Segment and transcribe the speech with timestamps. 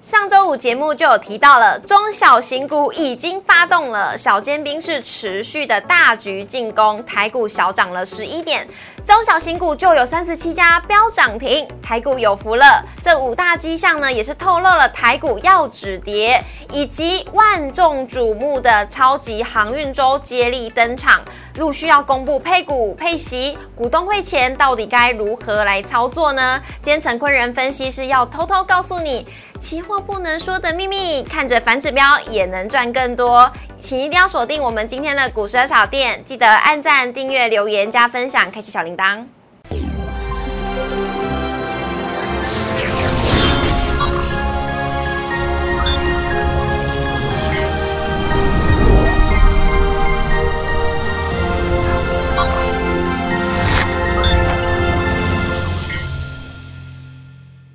[0.00, 8.66] 上周五节目就有提到了，中小型股已经发动了，小尖兵是持续的大局进攻，台股小涨了十一点，
[9.04, 12.82] 中小型股就有三十七家飙涨停，台股有福了。
[13.02, 16.42] 这五大迹象呢，也是透露了台股要止跌，
[16.72, 21.20] 以及万众瞩目的超级航运周接力登场。
[21.60, 26.58] 陆续要公布配股配息，股东会前到底该如何来操作呢？
[26.80, 29.26] 今天陈坤仁分析师要偷偷告诉你，
[29.58, 39.22] 期货不能说的秘密，看着反指标也能赚更多，请一定要锁定我们今天的股市小店，记得按赞、订阅、留言、加分享，开启小铃铛。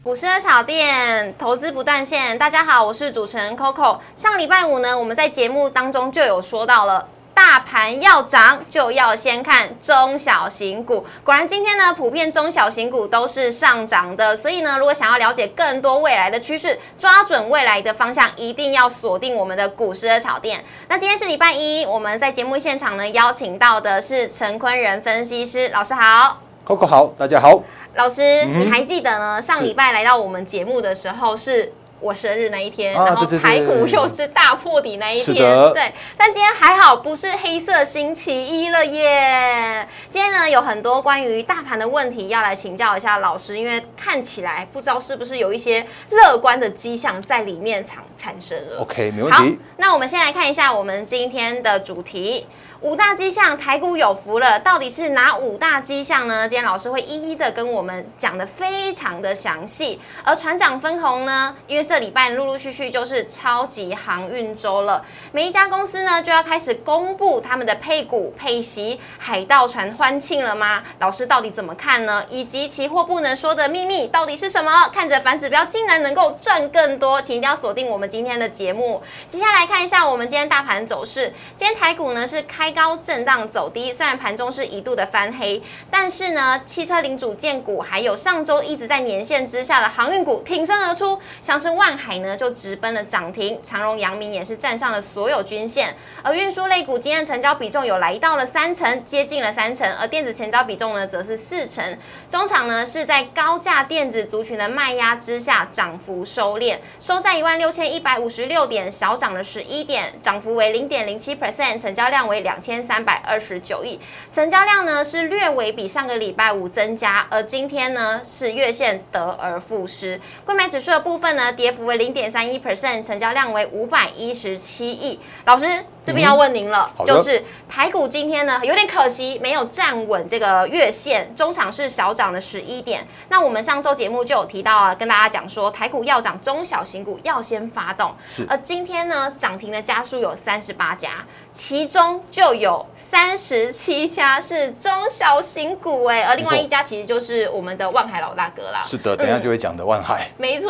[0.05, 2.37] 股市的炒店，投资不断线。
[2.37, 3.97] 大家好，我是主持人 Coco。
[4.15, 11.03] 上礼拜五呢，我们在节目当中就有说到了，大盘要涨就要先看中小型股。
[11.23, 14.37] 果然今天呢，普遍中小型股都是上涨的。
[14.37, 20.63] 所以呢，如果想要了解更多未来的趋势，抓准未来的方向，一定要锁定我们的股市的炒店。
[20.87, 27.63] 那今天是礼拜一，我们在节目现场呢，邀请到的是陈坤仁分析师老师好，Coco 好，大家好。
[27.95, 29.41] 老师，你还记得呢？
[29.41, 35.35] 上礼拜来到我们节目的时候，是我生日那一天，然后台股又是大破底那一天。
[35.73, 39.87] 对，但今天还好，不是黑色星期一了耶。
[40.09, 48.81] 今天呢，有很多关于大盘的问题要来请教一下老师，因为看起来不知道是不是有一些乐观的迹象在里面产产生了。
[48.81, 49.57] OK，没问题。
[49.77, 52.45] 那我们先来看一下我们今天的主题。
[52.81, 56.47] 五大迹象，台股有福了，到底是哪五大迹象呢？
[56.47, 59.99] 今天老师会一一的跟我们讲的非常的详细。
[60.23, 68.99] 而船长分红呢，因为这礼拜陆陆续续就是超级航运周了，每一家公司呢就要开始公布他们的配股配息。
[69.17, 70.83] 海盗船欢庆了吗？
[70.99, 72.25] 老师到底怎么看呢？
[72.29, 74.89] 以及期货不能说的秘密到底是什么？
[74.89, 79.01] 看着反指标竟然能够赚更多，请一定要锁定我们今天的节目。
[79.29, 82.74] 接下来看一下我们今天大盘走势，今天台股呢是开。
[82.75, 101.97] 高震荡走低，虽然盘中是一度的翻黑，但是呢，汽车零组件股还有上周一直在年线之下的航运股挺身而出，像是万海呢就直奔了涨停，长荣、阳明也是站上了所有均线，而运输类股今天成交比重有来到了三成，接近了三成，而电子成交比重呢则是四成，
[102.29, 112.54] 中场呢是在高价电子族群的卖压之下涨幅收敛，收在一万六千一百五十六点，小涨了十一点，涨幅为零点零七 percent，成交量为两。
[112.55, 113.99] 两千三百二十九亿，
[114.31, 120.17] 成交量呢是略微比上个礼拜五增加，而今天呢是月线得而复失。
[120.45, 125.19] 购买指数的部分呢，跌幅为零点三一 percent，成交量为五百一十七亿。
[125.43, 125.83] 老师。
[126.05, 133.05] 这边要问您了，就是台股今天呢有点可惜，没有站稳这个月线，中场是小涨了十一点。
[133.29, 138.13] 那我们上周节目就有提到啊，跟大家讲说台股要涨，中小型股要先发动。
[138.29, 138.45] 是。
[138.47, 148.83] 而今天呢，涨停的家数有三十八家，其中就有三十七家是中小型股哎，而另外一家其实就是我们的万海老大哥啦。
[148.85, 150.27] 是的，等一下就会讲的万海。
[150.37, 150.69] 没错，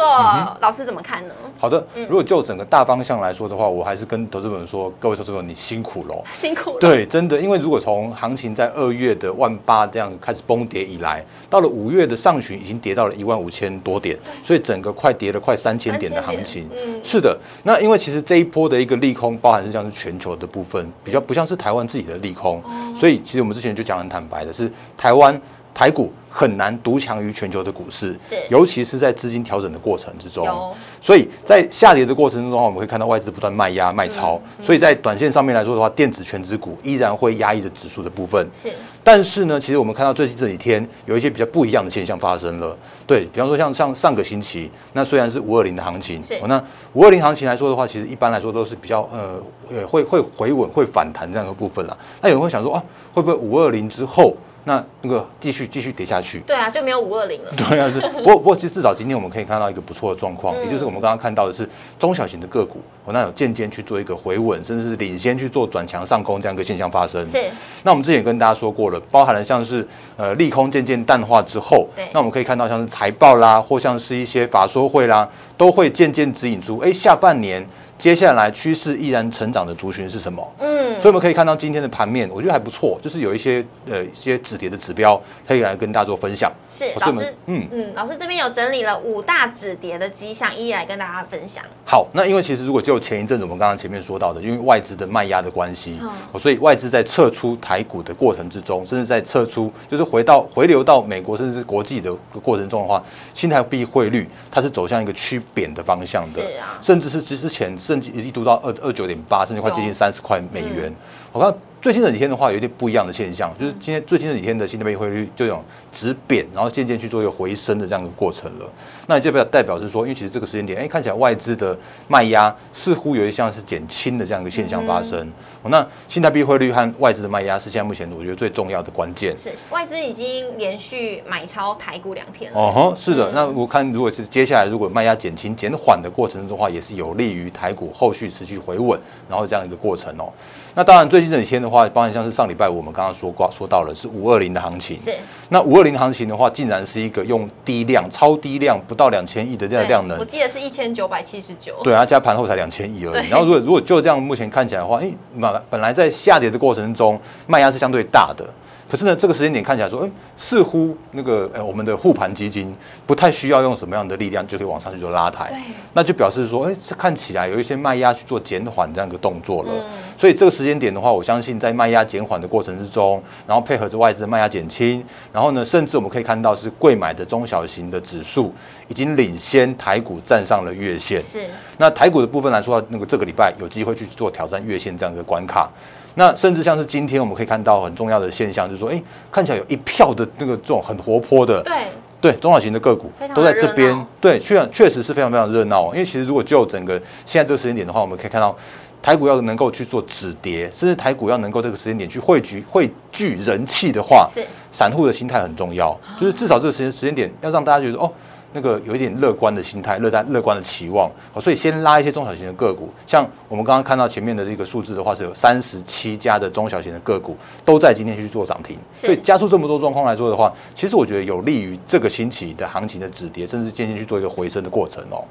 [0.59, 1.33] 老师怎么看呢？
[1.57, 5.15] 好的，如果就整个大方向来说的话，我还是跟投资者说，各位。
[5.15, 6.77] 这个你辛苦喽， 辛苦。
[6.77, 16.69] 对，真的，因为如果从行情在二月的万八这样开始崩跌以来，到了五月的上旬已经跌到了一万五千多点，所以整个快跌了快三千点的行情。
[16.75, 17.35] 嗯，是的。
[17.63, 22.61] 那因为其实这一波的一个利空，包含是像是全球的部分，比较不像是台湾自己的利空，
[22.95, 25.41] 所以其实我们之前就讲很坦白的是，台湾
[25.75, 30.73] 台股很难独强于全球的股市，是，尤其是在资金调整的过程之中。
[31.01, 38.47] 所以在下跌的过程中的话，我们会看到外资不断卖压卖超，所以在短线上面来说的话，电子全指股依然会压抑着指数的部分。
[38.51, 38.71] 是，
[39.03, 42.75] 但是呢，其实我们看到最近这几天有一些比较不一样的现象发生了。
[43.05, 46.61] 对比方说，像像上个星期，那虽然是五二零的行情，是，那
[46.93, 51.95] 五二零行情来说的话，其实一般来说都是比较呃呃会会回稳会反弹这样的部分啦。
[52.21, 52.83] 那有人会想说啊，
[53.13, 54.35] 会不会五二零之后？
[54.67, 57.51] 那那个继续继续跌下去，对啊，就没有五二零了。
[57.69, 61.69] 对啊，是不过不过，其实至少今天我们可以看到一个不错的状况，也就是我们刚刚看到的是
[61.99, 67.23] 中小型的个股，我那有渐渐去做一个回稳，甚至是领先去做转强上攻这样一个现象发生。
[67.25, 67.43] 是。
[67.83, 72.07] 那我们之前也跟大家说过了，包含了像是呃利空渐渐淡化之后，对。
[72.11, 77.63] 那我们可以看到像是财报啦，或像是一些法说会啦，都会渐渐指引出，哎，下半年。
[77.97, 80.53] 接下来趋势依然成长的族群是什么？
[80.59, 86.51] 嗯，所以我们可以看到今天的盘面，我觉得还不错，就是有一些呃一些止跌的指标可以来跟大家做分享。
[86.69, 91.63] 是老师，嗯嗯，老师这边有整理了五大止跌的迹象，一一来跟大家分享。
[91.85, 103.01] 好，那因为其实如果就前一阵子我们刚刚前面说到的，因为外资的卖压的关系，嗯哦所以外资在撤出台股的过程之中，甚至在撤出就是回到回流到美国甚至是国际的过程中的话，
[103.33, 110.91] 新台币汇率它是走向一个趋贬的方向的，是啊甚至是之之前甚至一度到二二九点八，甚至快接近三十块美元。
[111.31, 115.63] 我看最近这几天的话，有一点不一样的现象，就是今天最近这几天的新台币汇率就有种
[115.95, 118.65] 止贬，然后渐渐去做一个回升的这样一个过程了。
[119.07, 121.77] 那也就代表代表是说，因为其实这个时间点，哎，看起来外资的
[122.09, 125.25] 卖压似乎有一项是减轻的这样一个现象发生。
[125.61, 129.35] 哦，那新台币汇率和外资的卖压是现在目前我觉得最重要的关键。
[129.37, 132.59] 是外资已经连续买超台股两天了。
[132.59, 133.33] 哦吼，是的嗯。
[133.33, 138.99] 那我看，如果是接下来如果卖压减轻、减缓的过程中的话，也是有利于台股后续持续回稳，
[139.29, 140.33] 然后这样一个过程哦。
[140.77, 145.15] 那当然，最近这几天的话，包含像是上礼拜五我们刚刚说过说到了是五二零的行情，是
[145.47, 151.75] 那五二零行情的话，竟然是一个用低量、超低量，不到两千亿的这样的量能我，记得是一千九百七十九。
[151.83, 153.29] 对，它加盘后才两千亿而已。
[153.29, 157.17] 然后如果如果就这样目前看起来的话，因为本本来在下跌的过程中，
[157.47, 158.45] 卖压是相对大的。
[158.89, 162.73] 可是呢，这个时间点看起来说，哎，似乎那个呃，我们的护盘基金
[163.07, 165.57] 不太需要用什么样的力量就可以往上去做拉抬对，
[165.93, 169.71] 那就表示说，哎，这看起来有一些卖压去做减缓这样一个动作了。
[169.73, 169.83] 嗯
[170.17, 175.03] 所以这个时间点的话，我相信在卖压减缓的过程之中，然后配合着外资的卖压减轻，
[175.33, 178.53] 然后呢，甚至我们可以看到是贵买的中小型的指数
[178.87, 181.21] 已经领先台股站上了月线。
[181.21, 181.45] 是
[181.77, 185.69] 那台股的部分来说，那个这个礼拜有机会去做挑战月线这样一个关卡。
[186.15, 189.01] 那甚至像是今天我们可以看到很重要的现象，就是说，哎，
[189.31, 191.87] 看起来有一票的那个这种很活泼的，对，
[192.19, 195.89] 对中小型的个股都在这边，对，确确实是非常非常热闹哦。
[195.93, 198.55] 因为其实如果就整个现在这个时间点的话，我们可以看到。
[199.01, 208.11] 台股要能够去做止跌，甚至台股要能够这个时间点去汇聚汇聚人气的话，是散户的心态很重要，就是至少这个时间时间点要让大家觉得哦，
[208.55, 217.35] 那个有一点乐观的心态，乐观乐观的期望，哦所以先拉一些中小型的个股，像我们刚刚看到前面的这个数字的话，是有三十七家的中小型的个股
[217.65, 225.25] 都在今天去做涨停，所以加速这么多状况来说的话，其实我觉得有利于这个星期的行情的止跌，甚至渐渐去做一个回升的过程哦。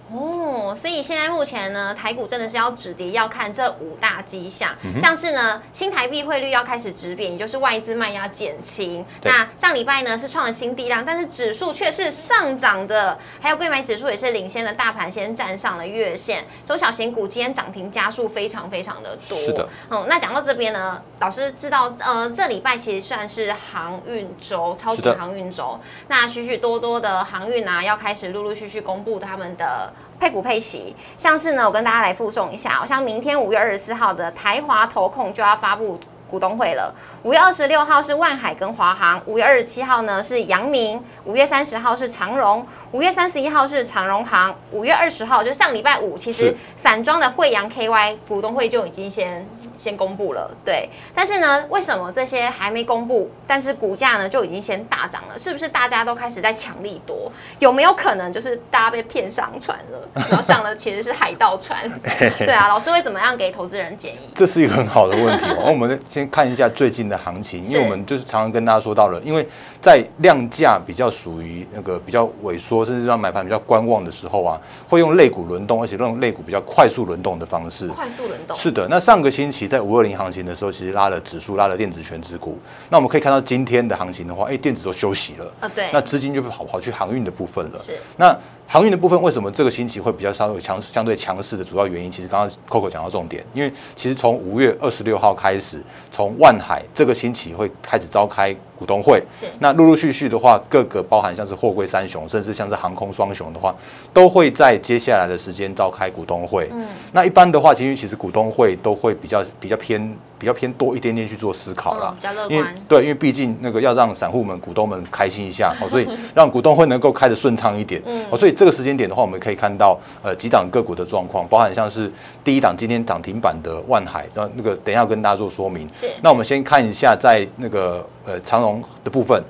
[0.54, 9.04] 哦，所以现在目前呢，台股真的是要止跌，要看这五大迹象，嗯像是呢，新台币汇率要开始止贬，也就是外资卖压减轻。
[9.22, 16.44] 那上礼拜呢是创了新低量，但是指数却是上涨的，还有贵买指数也是领先的大盘，先站上了月线。
[16.64, 19.36] 中小型股今天涨停加速非常非常的多。
[19.38, 25.78] 是的，嗯，那讲到这边呢，老师知道，呃，这礼拜其实算是航运周，超级航运周。
[26.06, 29.92] 那许许多多的航运啊，要开始陆陆续续公布他们的
[30.24, 36.00] 配股配息，像是呢，我跟大家来附送一下，好像明天五月二十四号的台华投控就要发布。
[36.28, 36.92] 股东会了，
[37.22, 50.88] 五月二十六号是万海跟华航，五月二十七号呢是阳明，五月三十号是长荣，五月三十一号是长荣航，五月二十号就上礼拜五，其实散装的惠阳 KY 股东会就已经先先公布了，对。
[51.14, 55.38] 但是呢，为什么这些还没公布，但是股价呢就已经先大涨了？
[55.38, 57.30] 是不是大家都开始在抢利多？
[57.58, 61.78] 有没有可能就是大家被骗上船了，然后上了 其实是海盗船？
[62.38, 64.30] 对啊，老师会怎么样给投资人建议？
[64.34, 65.70] 这是一个很好的问题哦。
[65.70, 69.44] 我们先看一下最近的行情，因为我们就是常常跟大家说到了，因为
[69.82, 77.88] 在量价比较属于那个比较萎缩，甚至让买盘比较观望的时候啊，会用类股轮动，而且用类股比较快速轮动的方式。
[77.88, 82.56] 快速轮动是的，那上个星期在五二零行情的时候，其实拉了指数，拉了电子全指股。
[82.88, 87.78] 那我们可以看到今天的行情的话，哎，电子都休息了，啊，对，那资金就跑跑去航运的部分了。
[87.80, 99.46] 是那航运的部分为什么这个星期会比较稍微强相对强势的主要原因，其实刚刚 Coco 讲到重点，因为其实从五月二十六号开始，从万海这个星期会开始召开股东会，是。
[99.58, 103.74] 那陆陆续续的话，各个包含像是货柜三雄，甚至像是航空双雄的话，
[104.12, 106.68] 都会在接下来的时间召开股东会。
[106.72, 112.08] 嗯，那一般的话，其实其实股东会都会比较比较偏比较偏多一点点去做思考啦。
[112.10, 112.74] 嗯，比较乐观。
[112.88, 118.02] 对，因为毕竟那个要让散户们、股东们开心一下，哦，所以 让股东会能够开得顺畅一点。
[118.04, 118.24] 嗯。
[118.30, 122.10] 哦，所以这个时间点的话，我们可以看到呃几档个股的状况，包含像是
[122.42, 125.88] 第一档今天涨停板的万海，那那个等一下跟大家做说明。
[125.94, 126.10] 是。
[126.20, 129.42] 那我们先看一下在那个呃长荣的部分。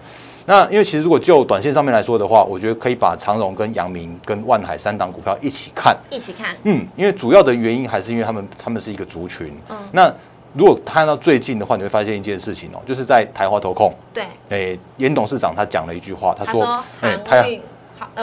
[0.47, 5.97] 那因为其实如果就短线上面来说的话，我觉得可以把长荣跟阳明跟万海三档股票一起看。
[6.11, 9.57] 一起看，嗯，因为主要的原因还是因为他们他们是一个族群。
[9.71, 10.13] 嗯那
[10.57, 17.45] 如果看到最近的话，你会发现一件事情哦，就是在台华投控，对，诶，严董事长他讲了一句话，他说哎，他要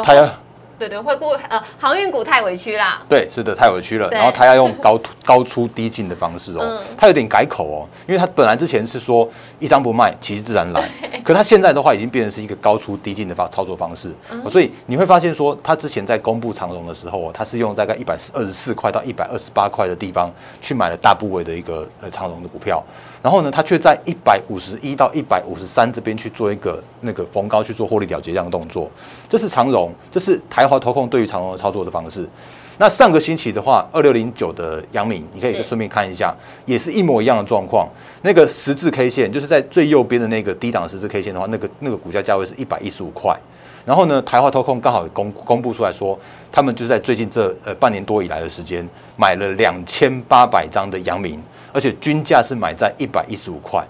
[0.01, 0.29] 他要
[0.81, 3.03] 对对，会过呃航运股太委屈啦。
[3.07, 4.09] 对，是的，太委屈了。
[4.09, 10.89] 然后他要用高高出低进的方式哦嗯，他有点改口哦，因为他本来之前是说一张不卖，其实自然来，
[11.23, 14.11] 可他现在的话已经变成是一个高出低进的方操作方式，
[14.49, 22.83] 所以你会发现说，他之前在公布长荣的时候哦，他是用大概一百二十四块到一百二十八块的地方去买了大部位的一个呃长荣的股票，
[23.21, 28.89] 然后呢，他却在一百五十一到一百五十三这边去做一个那个逢高去做获利了结这样的动作，
[29.29, 32.27] 这是长荣，这是台华投控对于长荣的操作的方式。
[32.77, 36.35] 那上个星期的话，二六零九的阳明，你可以是顺便看一下，
[36.65, 37.87] 也是一模一样的状况。
[38.23, 43.37] 那个十字 K 线，就是在最右边的那个低档十字 K 线的话，那个那个股价价位是一百一十五块。
[43.85, 46.17] 然后呢，台华投控刚好公公布出来说，
[46.51, 51.39] 他们就在最近这呃半年多以来的时间，买了两千八百张的阳明，
[51.73, 53.83] 而且均价是买在一百一十五块。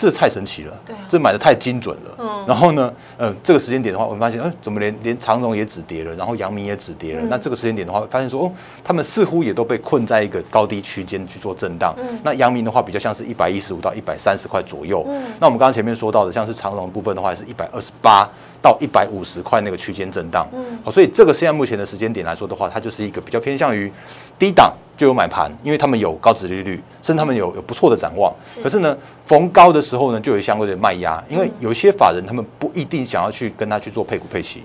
[0.00, 0.72] 这太神奇了，
[1.08, 2.14] 这买的太精准了。
[2.20, 7.22] 嗯然后呢，呃，这个时间点的话，我们发现，哎，怎么连连长荣也止跌了，然后阳明也止跌了？
[7.22, 8.52] 嗯那这个时间点的话，发现说，哦，
[8.84, 11.92] 他们似乎也都被困在一个高低区间去做震荡。
[11.98, 15.04] 嗯那阳明的话，比较像是一百一十五到一百三十块左右。
[15.08, 18.24] 嗯那我们刚刚前面说到的，像是长荣部分的话，是一百二十八
[18.68, 20.46] 到一百五十块那个区间震荡。
[20.52, 23.90] 嗯好，所以这个现在目前的时间点来说的话，它就是一个比较偏向于
[24.38, 28.32] 低档就有买盘，因为他们有高值利率，甚至他们有有不错的展望。
[28.62, 28.96] 可是呢，
[29.26, 34.62] 逢高的时候呢，就有相对的卖压，因为有一些法人他们不一定想要去跟他去做配股配息，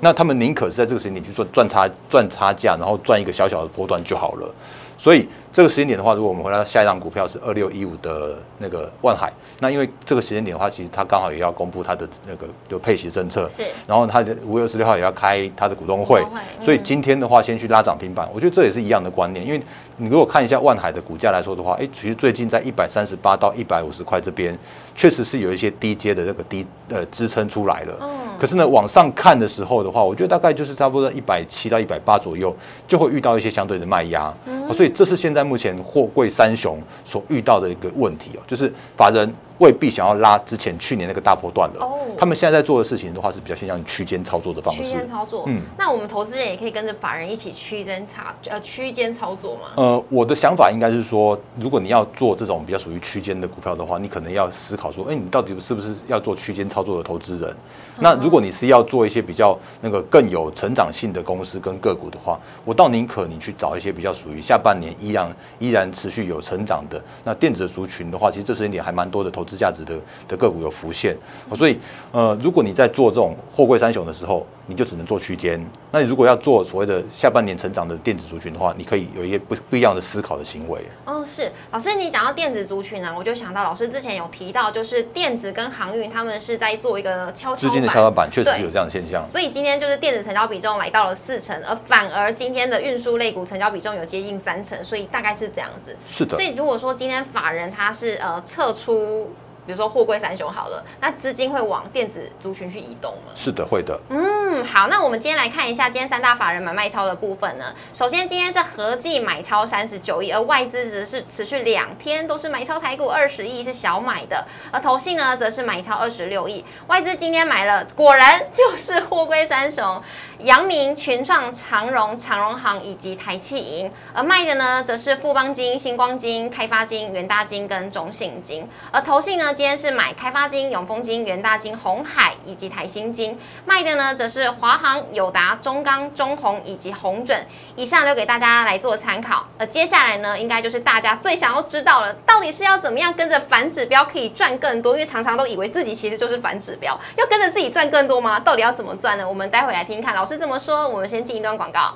[0.00, 4.54] 那他们宁可是在这个时间点去做赚差赚差价，然后赚一个小小的波段就好了。
[5.00, 13.62] 所以这个时间点的话，如果我们回到下一张股票是二六一五的那个万海，那因为这个时间点的话，其实它刚好也要公布它的那个就配息政策，是。
[13.86, 16.22] 然后它的五月二十六号也要开它的股东会
[16.60, 19.62] 所以今天的话先去拉涨停板，我觉得这也是一样的观念，因为
[19.96, 24.56] 你如果看一下万海的股价来说的话，哎，其实最近在一百三十八到一百五十块这边，
[25.00, 27.94] 确实是有一些低阶的这个低呃支撑出来了。
[28.02, 32.54] 嗯可是呢，往上看的时候的话，我觉得大概就是差不多一百七到一百八左右，
[32.88, 34.32] 就会遇到一些相对的卖压。
[34.72, 39.30] 所以这是现在目前货柜三雄所遇到的一个问题哦，就是法人
[39.60, 41.80] 未必想要拉之前去年那个大波段的。
[41.80, 44.90] 哦他们现在在做的事情的话，是比较偏向于区间操作的方式区。
[44.90, 45.44] 间操作。
[45.46, 49.60] 嗯那我们投资人也可以跟着法人一起区间差呃区间操作吗？
[49.76, 57.56] 呃，我的想法应该是说，如果你要做这种比较属于区间的股票的话，你可能要思考说，哎，你到底是不是要做区间操作的投资人？
[58.02, 69.94] 那如果你是要做一些比较那个更有成长性的公司跟个股的话，我倒宁可你去找一些比较属于下半年依然依然持续有成长的那电子的族群的话，其实这时间点还蛮多的投资价值的
[70.28, 71.16] 的个股有浮现。
[71.48, 71.78] 哦所以
[72.12, 75.64] 呃，如果你在做这种货柜三雄的时候，你就只能做区间。
[75.92, 80.80] 那你如果要做所谓的下半年成长的电子族群的话，你可以有一些不不一样的思考的行为。
[81.04, 89.24] 哦，是老师，你讲到电子族群呢、我就想到老师之前有提到，就是电子跟航运他们是在做一个跷跷资金的板跷跷板确实是有这样的现象。
[89.28, 95.96] 所以今天就是电子成交比重来到了四成，而反而今天的运输类股成交比重有接近三成，所以大概是这样子。
[96.08, 99.30] 是的所，以如果说今天法人他是呃撤出，
[99.66, 103.32] 比如说货柜三雄好了，那资金会往电子族群去移动吗？
[103.34, 103.98] 是的，会的。
[104.08, 107.74] 嗯，好，那我们今天来看一下今天三大法人买卖超的部分呢。
[107.92, 114.46] 首先，今天是合计买超三十九亿，而外资只是持续两天都是买超台股二十亿，是小买的。
[114.72, 116.64] 而投信呢，则是买超二十六亿。
[116.88, 120.02] 外资今天买了，果然就是货柜三雄，
[120.42, 123.90] 阳明、群创、长荣、长荣行以及台气银。
[124.12, 128.68] 而卖的呢，则是富邦金、星光金、开发金、元大金跟中信金。
[128.90, 133.38] 而投信呢，今天是买开发金、永丰金、元大金、红海以及台新金。
[133.64, 137.46] 卖的呢，则是华航、友达、中钢、中红以及红准。
[137.76, 139.46] 以上留给大家来做参考。
[139.58, 144.94] 而接下来呢，应该就是大家最想要知道了，到底是要怎么样跟着反指标可以赚更多？
[144.94, 148.40] 因为常常都以为自己其实就是反指标，要跟着自己赚更多吗？
[148.40, 149.28] 到底要怎么赚呢？
[149.28, 150.88] 我们待会来听听看老师是这么说。
[150.88, 151.94] 我们先进一段广告。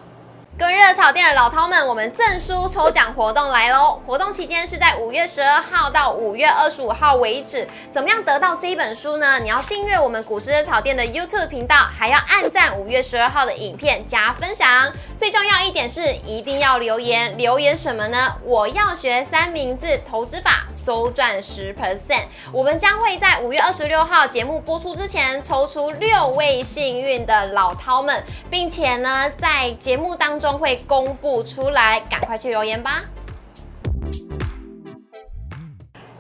[0.59, 4.00] 各位热炒店的老饕们，我们证书抽奖活动来喽！
[4.07, 7.67] 活动期间是在五月十二号到五月二十五号为止。
[7.93, 9.38] 怎么样得到这一本书呢？
[9.41, 14.93] 你要订阅我们股市热炒店的 YouTube 频道，还要按赞五月十二号的影片加分享。
[15.17, 18.35] 最重要一点是一定要留言，留言什么呢？
[18.43, 20.67] 我要学三明治投资法。
[20.85, 33.03] 周赚十 percent，我们将会在五月二十六号节目播出之前抽出六位幸运的老饕们，并且呢，在节目当中会公布出来，赶快去留言吧。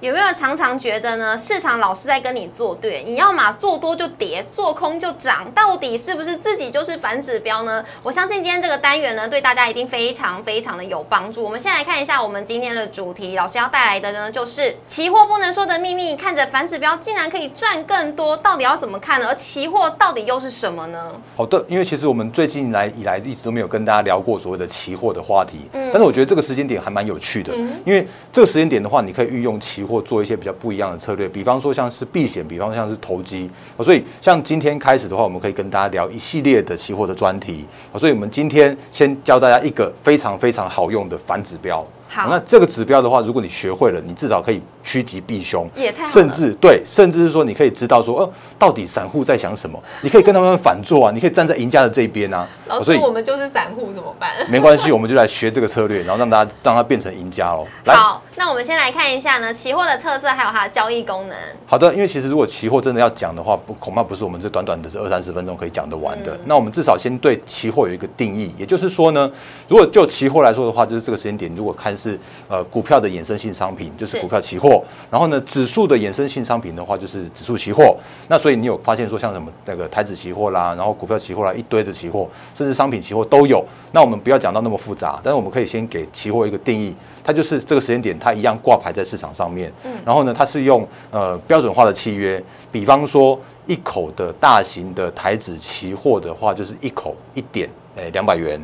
[0.04, 1.34] 有没有常常觉得呢？
[1.34, 7.82] 市场老是在跟你作对，你要嘛做多就跌，做空就涨，到底是不是自己就是反指标呢？
[8.02, 11.42] 我相信今天这个单元呢，对大家一定非常非常的有帮助。
[11.42, 16.14] 我们先来看一下我们今天的主题，老师要带来的呢，就是期货不能说的秘密。
[16.14, 19.28] 看着反指标竟然可以赚更多，到底要怎么看呢？
[19.28, 21.12] 而期货到底又是什么呢？
[21.34, 27.54] 好的，因为其实我们最近来以来一直都没有跟大家聊过所谓的期货的话题，嗯，但是我觉得这个时间点还蛮有趣的，
[27.86, 33.48] 因为这个时间点的话，你可以运用期货或做一些比较不一样的策略，比方说像是避险，比方像是投机，
[33.80, 37.64] 所以像今天开始的话，我们可以跟大家聊一系列的期货的专题，
[37.96, 41.86] 所以我们今天先教大家一个非常非常好用的反指标。
[42.14, 52.46] 好，那这个指标的话，如果你学会了，你至少可以趋吉避凶，也太甚至对，甚至是说你可以知道说，哦，到底散户在想什么，你可以跟他们反做啊，你可以站在赢家的这一边啊。
[52.68, 54.30] 老师，我们就是散户怎么办？
[54.48, 57.66] 没关系，我们就来学这个策略，然后让大家让他变成赢家喽。
[57.86, 61.36] 好，那我们先来看一下呢，期货的特色还有它的交易功能。
[61.66, 66.38] 好的，因为其实如果期货真的要讲的话，不恐怕不是我们这短短的这二三十分钟可以讲得完的。
[66.44, 69.30] 那我们至少先对期货有一个定义，也就是说呢，
[69.66, 72.18] 如果就期货来说的话，就是这个时间点，如果看是
[72.48, 72.62] 呃。
[72.74, 77.96] 股票的衍生性商品就是股票期货，然后呢，指数的衍生性商品的话就是指数期货。
[78.26, 83.64] 那所以你有发现说像什么那个台指期货啦，然后股票期货啦，一堆的期货，甚至商品期货都有。
[83.92, 86.92] 那我们不要讲到那么复杂，但是我们可以先给期货一个定义，
[87.22, 89.72] 它就是这个时间点它一样挂牌在市场上面。
[89.84, 92.42] 嗯，然后呢，它是用呃标准化的契约，
[92.72, 98.60] 比方说一口的大型的台指期货的话，就是一口一点，诶两百元。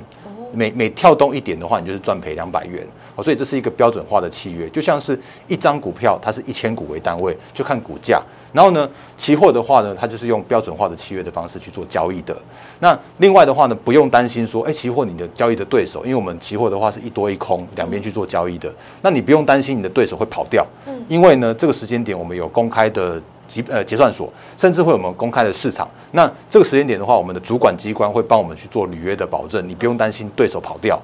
[0.52, 2.84] 每每跳动一点的话，你就是赚赔两百元。
[3.22, 8.22] 所以这是一个标准化的契约，就像是一张股票，它是一千股为单位，就看股价。
[8.52, 12.36] 然后呢，期货的话呢，它就是用标准化的契约的方式去做交易的。
[12.80, 20.66] 那另外的话呢，不用担心说，哎，期货你的交易的对手，因为我们期货的话是一多一空，两边去做交易的，那你不用担心你的对手会跑掉。
[20.86, 25.88] 嗯，因为呢，这个时间点我们有公开的结呃结算所，甚至会有我们公开的市场。
[26.10, 31.00] 那这个时间点的话，我们的主管机关会帮我们去做履约的保证，你不用担心对手跑掉。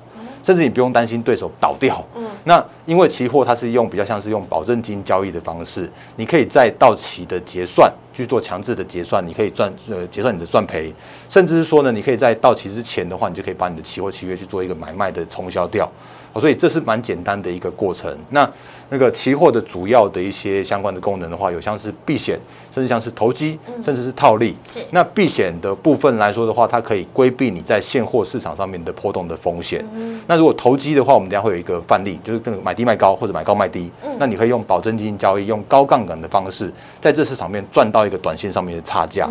[0.46, 10.94] 甚至你不用担心对手倒掉，嗯，那因为期货它是用比较像是用保证金交易的方式，你可以在到期的结算去做强制的结算，你可以赚呃结算你的赚赔，
[11.28, 15.90] 甚至是说呢，你可以在到期之前的话，你就可以把你的期货契约去做一个买卖的冲销掉，
[16.38, 18.16] 所以这是蛮简单的一个过程。
[18.30, 18.48] 那
[18.88, 22.38] 那个期货的主要的一些相关的功能的话，有像是避险，
[22.72, 24.54] 甚至像是投机，甚至是套利。
[24.72, 24.78] 是。
[24.90, 29.84] 那避险的部分来说的话，它可以规避你在现货市场上面的波动的风险。
[29.92, 30.20] 嗯。
[30.28, 33.90] 那如果投机的话，我们等下会有一个范例，就是跟买低卖高或者买高卖低。
[34.04, 34.16] 嗯。
[34.20, 39.28] 那你可以用保证金交易，用高杠杆的方式，在这市场面赚到一个短线上面的差价。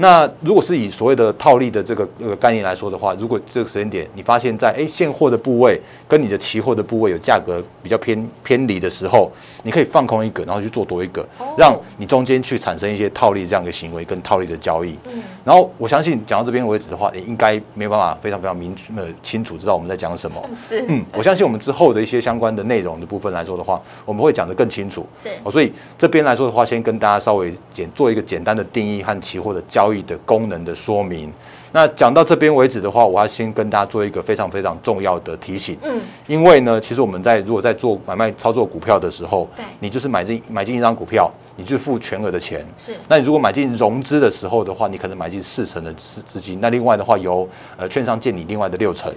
[0.00, 9.30] 那如果是以所谓的套利的这个呃概念来说的话，如果这个时间点你发现，在哎现货的部位跟你的期货的部位有价格比较偏偏离的时候，
[9.62, 14.96] 你可以放空一个，然后去做多一个，让你中间去产生一些套利这样的行为跟套利的交易。
[15.06, 20.42] 嗯，然后我相信讲到这边为止的话，你应该没有办法非常非常明呃清楚知道我们在讲什么。
[20.68, 25.06] 是，嗯，我相信我们之后的一些相关的内容的部分来说的话，我们会讲得更清楚。
[25.22, 31.32] 是，所以这边来说的话，先跟大家稍微简做一个简单的定义和期货的交易的功能的说明。
[31.72, 35.76] 那讲到这边为止的话，我要先跟大家做一个非常非常重要的提醒。
[35.82, 42.64] 嗯，因为呢，其实我们在如果在做买卖操作股票的时候，对，你就是买进买进一张股票，你就付全额的钱。
[42.78, 47.46] 是，那你如果买进融资的时候的话，你可能买进四成的资资金，那另外的话由
[47.76, 49.12] 呃券商借你另外的六成。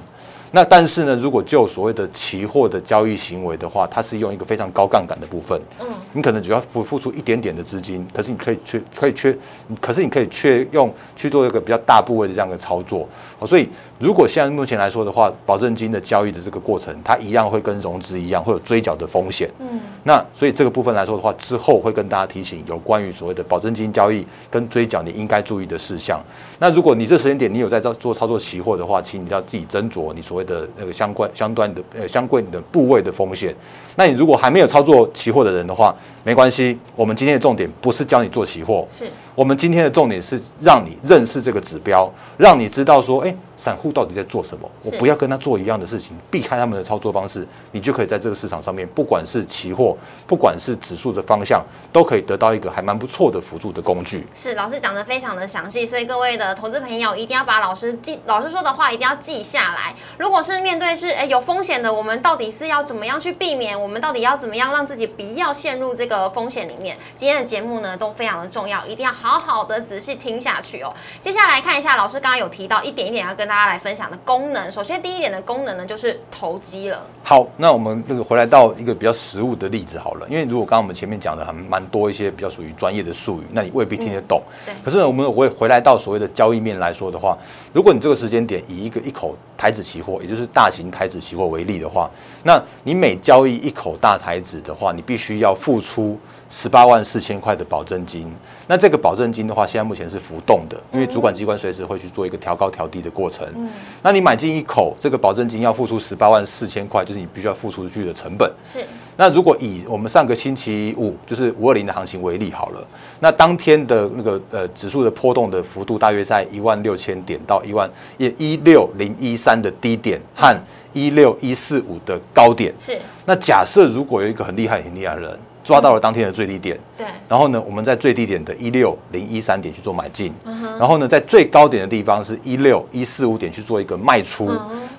[0.56, 5.60] 那但是呢，如果就所谓的期货的交易行为的话，它是用一个非常高杠杆的部分。
[5.80, 9.36] 嗯，你可能只要付付出一点点的资金，可是你可以去可以去，
[9.82, 13.10] 可是你可以却用去做一个比较大部位的这样的操作。
[13.40, 13.68] 好，所以
[14.04, 19.50] 如果现在目前来说的话，保证金的交易的这个过程，它一样会跟融资一样会有追缴的风险。
[19.60, 26.20] 嗯，那所以这个部分来说的话，之后会跟大家提醒有关于所谓的保证金交易跟追缴你应该注意的事项。
[26.64, 30.44] 那如果你这时间点你有在做做操作期货的话，请你要自己斟酌你所谓。
[30.46, 33.56] 的那个相关相关的呃相关的部位的风险，
[33.96, 36.78] 那你如果还没有操作期货的人的话，没关系。
[36.98, 43.34] 我们今天的重点不是教你做期货，是我们今天的重点是让你认识这个指标，让你知道说，哎。
[43.56, 44.70] 散户到底在做什么？
[44.84, 49.96] 我不要跟他做一样的事情，避开他们的操作方式，你就可以在这个市场上面，不管是期货，
[50.28, 54.26] 不管是指数的方向，都可以得到一个还蛮不错的辅助的工具。
[54.34, 59.94] 是老师讲的非常的详细，所以各位的投资朋友一定要把老师记老师说的话一定要记下来。
[60.18, 63.80] 如果是面对是哎有风险的，我们到底是要怎么样去避免？
[63.80, 66.98] 我们到底要怎么样让自己不要陷入这个风险里面？
[67.16, 70.94] 今天的节目呢都非常的重要，一定要好好的仔细听下去哦。
[71.20, 74.72] 接下来看一下，老师刚刚有提到一点一点要跟大家来分享的功能。
[74.72, 77.06] 首先第一点的功能呢，就是投机了。
[77.24, 84.42] 好，那我们这个回来到一个比较实物的例子好了，因为如果刚刚我们前面讲的还蛮多一些比较属于专业的术语，那你未必听得懂。
[84.66, 84.74] 对。
[84.84, 87.38] 可是呢，我们会回来到所谓的交易面来说的话，
[87.72, 92.12] 如果你这个时间点以一个一口台子期货，也就是大型台子期货为例的话，
[92.44, 96.20] 那你每交易一口大台子的话，你必须要付出。
[96.50, 98.32] 十八万四千块的保证金，
[98.68, 103.48] 那这个保证金的话，现在目前是浮动的，因为主管机关随时会去做一个调高调低的过程。
[103.56, 103.68] 嗯，
[104.04, 108.54] 那你买进一口，这个保证金要付出十八万四千块，就是你必须要付出去的成本。
[108.72, 108.86] 是。
[109.16, 112.84] 那如果以我们上个星期五就是五二零的行情为例好了，
[113.20, 120.56] 那当天的那个呃指数的波动的幅度大约在一万六千点到一万一一六零一三的低点和
[120.94, 122.74] 一六一四五的高点。
[122.80, 123.00] 是。
[123.26, 125.40] 那假设如果有一个很厉害很厉害的人。
[125.64, 130.34] 抓到了当天的最低点，对，然后呢，我们在最低点的一六零一三点去做买进，
[130.78, 134.52] 然后呢，在最高点的地方是一六一四五点去做一个卖出，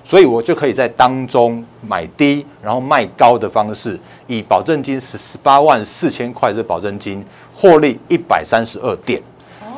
[0.03, 7.23] 所以我就可以在当中买低，然后卖高的方式，以保证金十十八万四千块的保证金
[7.53, 9.21] 获利一百三十二点。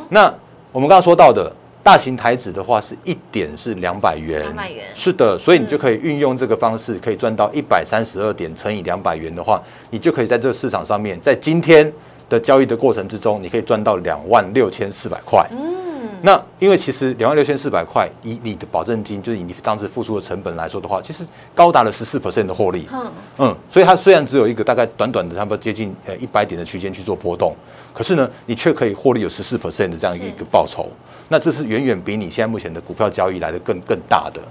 [0.09, 0.33] 那
[0.71, 1.51] 我们刚刚说到的。
[1.87, 11.89] 大型台子的话是一点是两百元，两百元是的，所以你就可以运用这个方式，可以赚到一百三十二点乘以两百元的话，你就可以在这个市场上面，在今天
[12.27, 15.47] 的交易的过程之中，你可以赚到两万六千四百块。
[15.49, 15.86] 嗯，
[16.21, 22.87] 那因为其实两万六千四百块，以你的保证金，就是以你当时付出的成本来说的话，其实高达了十四 percent 的获利。
[22.91, 27.53] 嗯嗯，所以它虽然只有一个大概短短的差不多接近呃一百点的区间去做波动，
[27.93, 30.89] 可是呢，你却可以获利有十四 percent 的这样一个报酬。
[31.29, 34.41] 那这是远远比你现在目前的股票交易来的更更大的。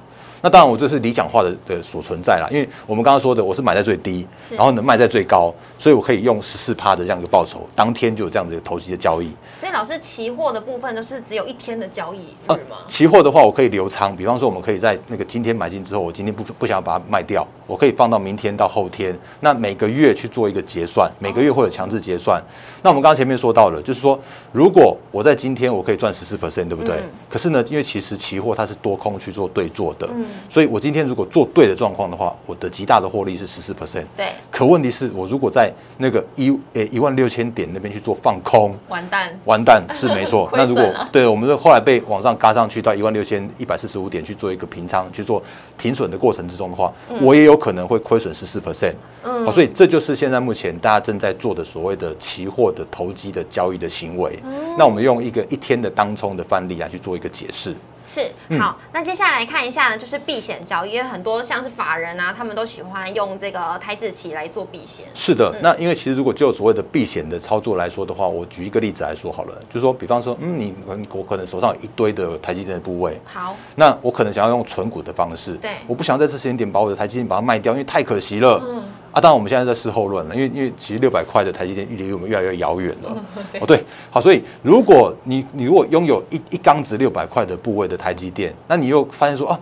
[0.42, 9.30] 那当然，我这是理想化的的所存在啦，因为我们刚刚说的，我是买在最低，然后呢卖在最高，所以我可以用十四趴的这样一个报酬，当天就有这样子的投机的交易。
[9.54, 12.76] 所以老师，期货的部分都是只有一天的交易日吗？
[12.88, 22.42] 期货的话，我可以留仓，比方说我们可以在那个今天买进之后，我今天不不想要把它卖掉，我可以放到明天到后天，那每个月去做一个结算，每个月会有强制结算。
[22.82, 24.18] 那我们刚刚前面说到了，就是说
[24.52, 27.02] 如果我在今天我可以赚十四 percent，对不对？
[27.28, 30.08] 可是呢，因为其实期货它是多空去做对做的。
[30.48, 34.04] 所以，我今天如果做对的状况的话，我的极大的获利是十四 percent。
[34.16, 34.32] 对。
[34.50, 35.65] 可问题是我如果在
[35.98, 39.38] 那个一诶一万六千点那边去做放空，完蛋。
[39.44, 40.48] 完蛋是没错。
[40.54, 45.42] 那如果对，我们后来被往上嘎上去到一万六千一百四十五点去做一个平仓去做
[45.78, 48.94] 停损的过程之中的话，我也有可能会亏损十四 percent。
[49.22, 49.44] 嗯。
[49.44, 54.38] 好，所以这就是现在目前大家正在做的所谓的期货的投机的交易的行为。
[54.78, 57.74] 那我们用一个一天的当冲的范例来去做一个解释。
[58.06, 65.06] 是好，那接下来看一下呢，就是避险交易，因为很多像是法人啊，他们都喜欢用这个台子期来做避险。
[65.12, 70.72] 是的，那因为其实如果就所谓的避险的操作来说的话，我举一个例子来说好了，就是说，比方说，嗯，你
[71.10, 78.62] 我可能手上有一堆的台积电的部位，好，那我可能想要用存股的方式，对，我不想在这时间点把我的台积电把它卖掉，因为太可惜了。
[78.64, 78.84] 嗯。
[79.16, 83.16] 啊，当然我们现在在事后论了，因为因为其实六百块的台积电距离我们越来越遥远了。
[83.60, 89.58] 哦，对，好，所以如果你你如果拥有一一缸子六百块的部位的台积电，那你又发现说啊，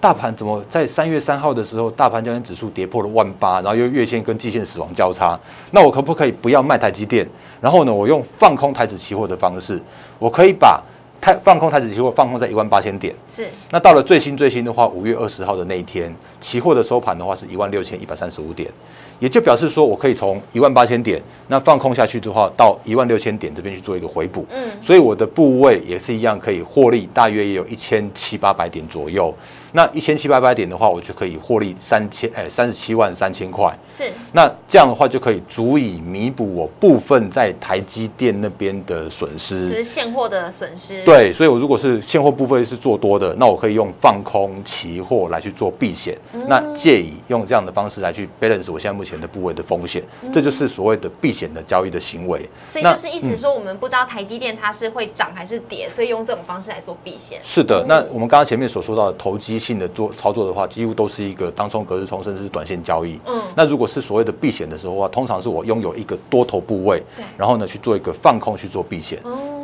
[0.00, 5.38] 大盘怎么在三月三号的时候，大盘交易指数跌破了万八，然后又月线跟季线死亡交叉，
[5.70, 7.28] 那我可不可以不要卖台积电？
[7.60, 9.78] 然后呢，我用放空台子期货的方式，
[10.18, 10.82] 我可以把。
[11.20, 13.48] 太放空台子期货放空在一万八千点，是。
[13.70, 18.70] 那到了最新最新的话，五月二十号的那一天，期货的收盘的话是一万六千一百三十五点，
[19.18, 24.46] 也就表示说我可以从一万八千点那放空下去的话，到一万六千点这边去做一个回补。
[24.52, 24.70] 嗯。
[24.82, 29.34] 所以我的部位也是一样，可以获利大约也有一千七八百点左右。
[29.76, 33.76] 那一千七百百点的话，我就可以获利三千，哎，三十七万三千块。
[33.90, 34.04] 是。
[34.30, 41.02] 那这样的话就可以足以弥补我部分在台积电那边的损失，就是现货的损失。
[41.04, 50.00] 对，所以我如果是现货部分是做多的，那我可以用放空期货来去做避险，那借以用这样的方式来去 balance 我现在目前的部位的风险，
[50.32, 52.48] 这就是所谓的避险的交易的行为。
[52.68, 57.40] 所以就是意思说，我们不知道台积电它是会涨还是跌，所以用这种方式来做避险。
[57.42, 59.63] 是的，那我们刚刚前面所说到的投机。
[59.64, 63.18] 性的做操作的话，几乎都是一个当冲、隔日冲，甚至是短线交易。
[63.26, 69.18] 嗯，那如果是所谓的避险的时候啊，通常是我拥有一个多头部位，对，然后呢去做一个放空去做避险。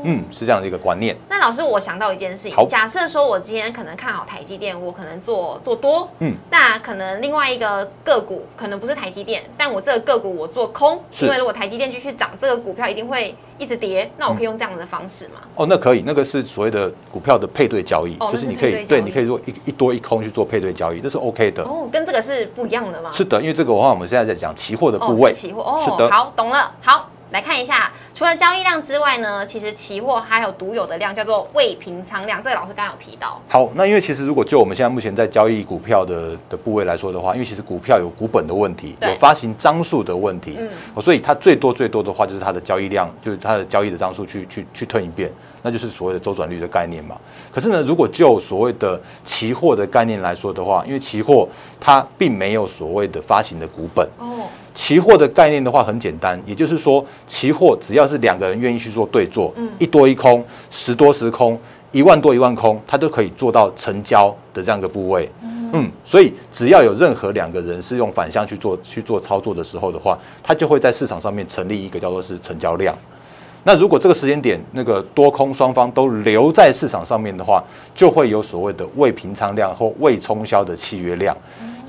[0.05, 1.17] 嗯，是这样的一个观念。
[1.29, 13.35] 那老师，我想到一件事情，假设说我今天可能看好台积电，我可能做做多，嗯，那可能另外一个个股可能不是台积电，但我这个个股我做空，因为如果台积电继续涨，这个股票一定会。
[13.61, 15.33] 一直跌，那我可以用这样的方式吗？
[15.55, 21.63] 哦，那可以，那个是所谓的股票的配对交易，就是你可以对，你可以做一一多一空去做配对交易，那是 OK 的。
[21.65, 23.11] 哦，跟这个是不一样的吗？
[23.13, 26.11] 是的，因为这个的话，我们现在在讲期货的部位，期货哦，是的。
[26.11, 26.73] 好，懂了。
[26.81, 32.43] 好，来看一下，除了交易量之外呢，其实期货还有独有的量，叫做未平仓量。
[32.43, 33.41] 这个老师刚刚有提到。
[33.49, 40.69] 好，那因为其实如果就我们现在目前在交易股票的的部位来说的话，因为其实股票有股本的问题，有发行张数的问题，嗯，
[41.01, 45.31] 所以它最多最多的话就是它的交易量，就是它的交易的张数去去去吞一遍，
[45.63, 47.17] 那就是所谓的周转率的概念嘛。
[47.53, 54.49] 可是呢，如果就所谓的期货的概念来说的话，因为期货它并没有所谓的发行的股本哦。
[54.75, 61.59] 期货的概念的话很简单，也就是说，期货只要是两个人愿意去做对做，嗯，一多一空，十多十空，
[61.93, 72.97] 一万多一万空，它都可以做到成交的这样一个部位，嗯，所以只要有任何两个人是用反向去做去做操作的时候的话，它就会在市场上面成立一个叫做是成交量。
[73.63, 77.63] 那如果这个时间点那个多空双方都留在市场上面的话，
[77.95, 81.37] 就会有所谓的未平仓量或未冲销的契约量。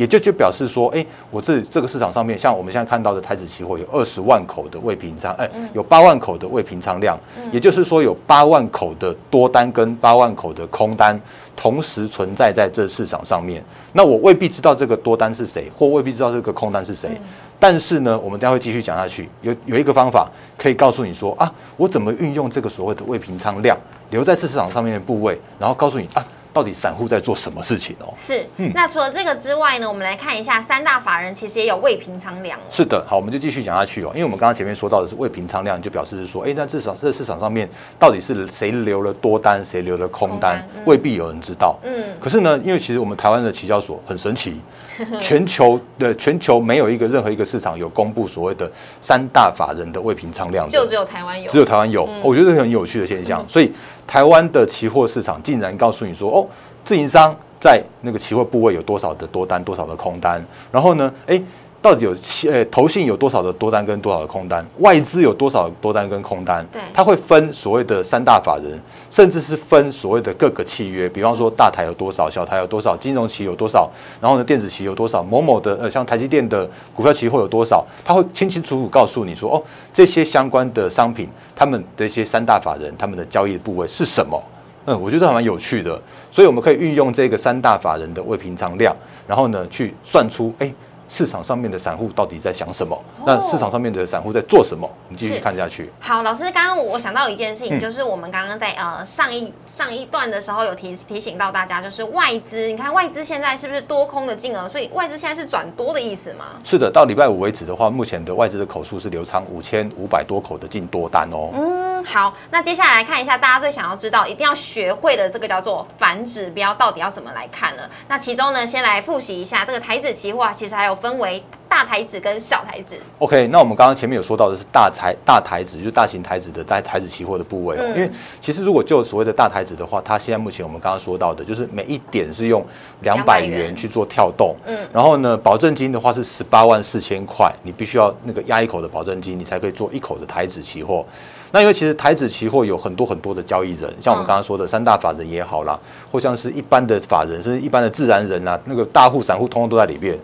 [0.01, 7.15] 也就就表示说，哎，我这这个市场上面，像我们现在看到的台子期货有二十万口的未平仓，哎，有八万口的未平仓量，
[7.51, 11.21] 也就是说有八万口的多单跟八万口的空单
[11.55, 13.63] 同时存在在这市场上面。
[13.93, 17.11] 那我未必知道这个多单是谁，或未必知道这个空单是谁，
[17.59, 23.77] 但是呢，我们待会继续讲下去，有有一个方法可以告诉你说啊，我怎么运用这个所谓的未平仓量
[24.09, 26.25] 留在市场上面的部位，然后告诉你啊。
[26.53, 28.13] 到底散户在做什么事情哦？
[28.17, 32.59] 是，那除了这个之外呢，我们来看一下三大法人其实也有未平仓量。
[32.69, 34.11] 是的，好，我们就继续讲下去哦。
[34.13, 41.79] 因为我们刚刚前面说到的是未平仓量，就表示是说，哎，那至少这市场上面到底是谁留了多单，谁留了空单，未必有人知道。
[41.83, 42.03] 嗯。
[42.19, 44.59] 可是呢，因为其实我们台湾的期交所很神奇，
[45.21, 52.03] 全球的全球没有一个任何一个市场有公布所谓的三大法人的未平仓量，就只有台湾有，只有台湾有。
[52.21, 53.71] 我觉得是很有趣的现象，所以。
[54.07, 56.47] 台湾的期货市场竟然告诉你说，哦，
[56.83, 61.41] 自营商在那个期货部位有多少的多单，多少的空单，然后呢，哎，
[61.81, 66.63] 到底有期呃投信有多少的多单跟多少的空单，外资有多少多单跟空单？
[66.71, 73.89] 对，它会分所谓的三大法人，甚至是分所谓的各个契约，比方说大台有多少，小台有多少，金融期有多少，
[74.21, 81.27] 然后呢，电子期有多少，某某的呃像台积电的股票期货有多少，它会清清楚楚告诉你说，哦，这些相关的商品。
[81.53, 84.43] 他们的一些三大法人，他们的交易部位是什么？
[84.85, 88.95] 嗯，我觉得还蛮有趣的，所以我们可以运用这个三大法人的未平仓量，
[89.27, 90.73] 然后呢，去算出哎。
[91.12, 92.97] 市场上面的散户到底在想什么？
[93.26, 94.89] 那市场上面的散户在做什么？
[95.10, 95.91] 我们继续看下去。
[96.00, 104.69] 好，老师，刚刚我想到一件事情，就是我们刚刚在呃上一上一段的时候有提提醒到大家，就是外资，你看外资现在是不是多空的金额？
[104.69, 106.45] 所以外资现在是转多的意思吗？
[106.63, 111.50] 是的，到礼拜五为止的话，目前的外资的口数是流仓五千五百多口的净多单哦。
[111.54, 117.83] 嗯，好，那接下来看一下大家最想要知道、一定要学会的这个叫做反指标，到底要怎么来看呢？
[118.07, 121.43] 那其中呢，先来复习一下这个台指期货，其实还有分为。
[121.71, 127.83] 大台子跟小台子，OK，那我们刚刚前面有说到的是大台大台子，就是大型台子的大台子期货的部位哦。
[127.95, 128.11] 因为
[128.41, 132.61] 其实如果就所谓的大台子的话，它现在目前我们刚刚说到的，就是每一点是用
[133.03, 141.05] 两百元去做跳动，嗯，然后呢，保证金的话是十八万四千块，你必须要那个压一口的保证金，你才可以做一口的台子期货。
[141.51, 145.77] 那因为其实台子期货有很多很多的交易人，像我们刚刚说的三大法人也好啦，
[146.11, 150.17] 或像是一般的法人，甚至一般的自然人啊，那个大户散户通通都在里面。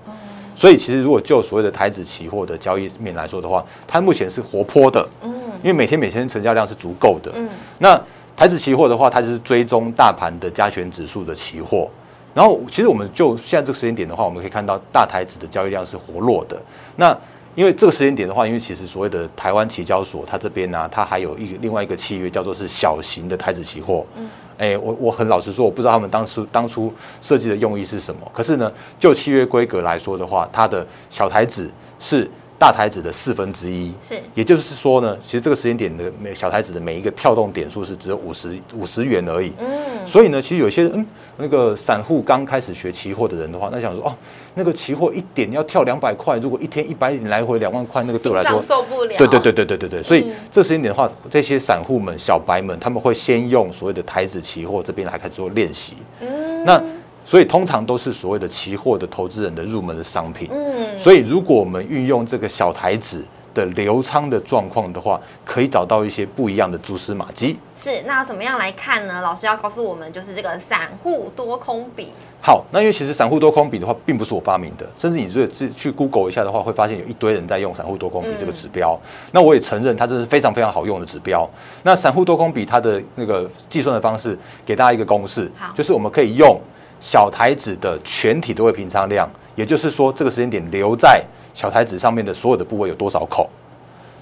[0.55, 8.01] 所以其实如果就所谓的台子期货的交易面来说的话，它目前是活泼的，嗯，因为每天每天成交量是足够的，嗯，那
[8.35, 11.87] 台子期货的话，它就是追踪大盘的加权指数的期货，
[12.33, 16.59] 然后其实我们就现在这个时间点的话，我们可以看到大台子的交易量是活络的，
[16.95, 17.15] 那
[17.57, 24.29] 因为这个时间点的话，因为其实所谓的台湾期交所它这边呢，它还有一个另外一个契约叫做是小型的台子期货，嗯。
[24.59, 28.31] 哎，我我很老实说，我不知道他们当初当初设计的用意是什么。
[28.31, 31.67] 可是呢，就契约规格来说的话，它的小台子
[31.99, 39.53] 是大台子的四分之一，是，也就是说呢，其实这个时间点的每小台子的每一个跳动点数是只有五十五十元而已。
[39.59, 39.67] 嗯，
[40.05, 41.05] 所以呢，其实有些嗯。
[41.39, 44.15] 那个散户刚开始学期货的人的话，那想说哦，
[44.55, 49.15] 那个期货一点要跳两百块，如果一天一百点来回两万块，那个对我来说受不了。
[49.19, 55.93] 对对对对对对对，所以这时间点的话，这些散户们、小白们，他们会先用所谓的台子期货这边来开始做练习。
[56.21, 56.83] 嗯，那
[57.27, 60.47] 所以通常都是所谓的期货的投资人的入门的商品。
[60.49, 63.23] 嗯，所以如果我们运用这个小台子。
[63.57, 67.57] 的流仓的状况的话，可以找到一些不一样的蛛丝马迹。
[67.73, 69.19] 是，那怎么样来看呢？
[69.23, 72.13] 老师要告诉我们，就是这个散户多空比。
[72.39, 78.95] 好，那因为其实散户多空比的话，并不是我发明的，甚至你如果去去 Google 一下的话，会发现有一堆人在用散户多空比这个指标。
[79.31, 81.49] 那我也承认，它真是非常非常好用的指标。
[81.81, 84.37] 那散户多空比它的那个计算的方式，
[84.67, 86.61] 给大家一个公式，就是我们可以用
[86.99, 91.23] 小台子的全体都会平仓量，也就是说这个时间点留在。
[91.53, 93.49] 小台子上面的所有的部位有多少口？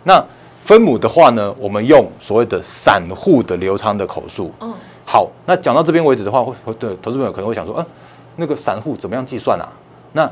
[0.04, 0.24] 那
[0.64, 4.54] 分母的话呢，我们用所谓的散户的流仓的口数。
[4.62, 4.74] 嗯，
[5.06, 7.86] 好，那讲到这边为止的话，会会对投资朋友可能会想说，嗯、
[8.38, 9.68] 那个散户怎么样计算啊？
[10.14, 10.32] 那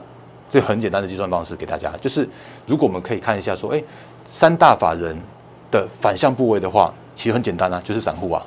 [0.49, 2.25] 这很简单的计算方式给大家，就是
[2.65, 3.83] 如果我们可以看一下说，哎、
[4.31, 5.13] 三大法人
[5.69, 8.41] 的反向部位的话，其实很简单啊，就是散户啊。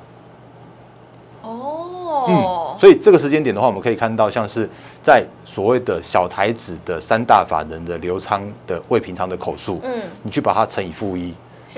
[2.33, 4.69] 哦，所以这个时间点的话，我们可以看到，像是
[5.03, 11.35] 在所谓的小台子的三大法人的流仓的未平仓的口数，嗯，你去把它乘以负一，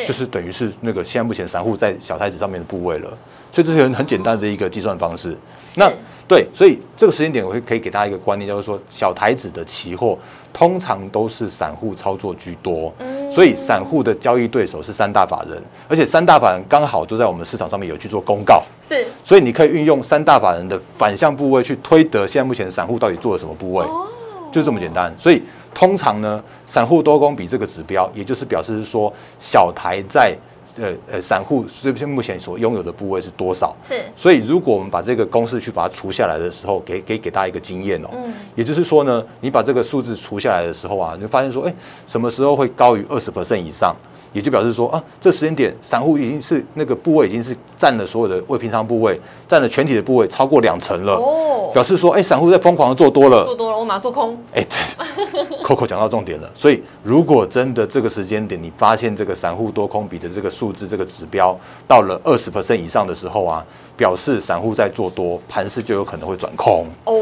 [0.07, 3.09] 就是等于是那个现在目前散户在小台子上面的部位了。
[3.51, 5.35] 所以这是很很简单的一个计算方式。
[5.77, 5.91] 那
[6.29, 10.19] 对，所以这个时间点我会可以给大家一个观念，就是说小台子的期货
[10.53, 13.31] 通常都是散户操作居多，嗯。
[13.31, 19.07] 所以散户的交易对手是三大法人，而且三大法人刚好都在我们市场上面有去做公告，是。
[19.23, 24.07] 所以你可以运用三大法人的反向部位去推得现在目前散户到底做了什么部位，哦。
[24.51, 25.15] 就这么简单。
[25.19, 25.43] 所以
[25.75, 30.35] 通常呢，散户多空比这个指标，也就是表示说小台在
[30.77, 33.75] 呃呃散户这边目前所拥有的部位是多少。
[33.87, 41.75] 是所以，如果我们把这个公式去把它除下来的时候，给给给大家一个经验哦，嗯也就是说呢，你把这个数字除下来的时候啊，你就发现说，哎，
[42.07, 43.95] 什么时候会高于二十 percent 以上，
[44.33, 56.51] 也就表示说啊，这时间点散户已经是那个部位已经是占了所有的未平仓部位，占了全体的部位超过两成了，哦，表示说，哎，散户在疯狂的做多了，做多了，我马上做空，哎，对，Coco 讲到重点了。
[56.55, 63.65] 所以，如果真的这个时间点，你发现这个散户多空比的这个数字、这个指标到了二十 percent 以上的时候啊，
[63.99, 66.87] 表示散户在做多，盘势就有可能会转空。
[67.05, 67.13] 哦，